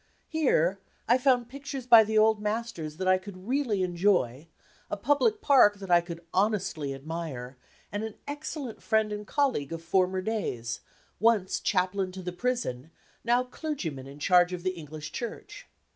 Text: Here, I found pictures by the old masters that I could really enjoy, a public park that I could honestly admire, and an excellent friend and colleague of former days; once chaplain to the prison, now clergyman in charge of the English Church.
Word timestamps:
Here, 0.29 0.79
I 1.07 1.19
found 1.19 1.47
pictures 1.47 1.85
by 1.85 2.03
the 2.03 2.17
old 2.17 2.41
masters 2.41 2.97
that 2.97 3.07
I 3.07 3.19
could 3.19 3.47
really 3.47 3.83
enjoy, 3.83 4.47
a 4.89 4.97
public 4.97 5.41
park 5.41 5.77
that 5.77 5.91
I 5.91 6.01
could 6.01 6.25
honestly 6.33 6.91
admire, 6.91 7.55
and 7.91 8.03
an 8.03 8.15
excellent 8.27 8.81
friend 8.81 9.13
and 9.13 9.27
colleague 9.27 9.71
of 9.71 9.83
former 9.83 10.23
days; 10.23 10.79
once 11.19 11.59
chaplain 11.59 12.11
to 12.13 12.23
the 12.23 12.33
prison, 12.33 12.89
now 13.23 13.43
clergyman 13.43 14.07
in 14.07 14.17
charge 14.17 14.53
of 14.53 14.63
the 14.63 14.71
English 14.71 15.11
Church. 15.11 15.67